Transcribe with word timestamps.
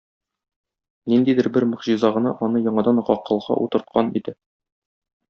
Ниндидер 1.11 1.49
бер 1.57 1.65
могҗиза 1.73 2.11
гына 2.15 2.31
аны 2.47 2.63
яңадан 2.71 3.03
гакылга 3.11 3.59
утырткан 3.67 4.11
иде... 4.23 4.35